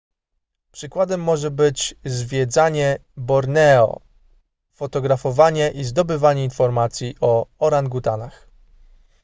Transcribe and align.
przykładem 0.71 1.23
może 1.23 1.51
być 1.51 1.95
zwiedzanie 2.05 2.97
borneo 3.17 4.01
fotografowanie 4.73 5.71
i 5.71 5.83
zdobywanie 5.83 6.43
informacji 6.43 7.15
o 7.21 7.47
orangutanach 7.59 8.47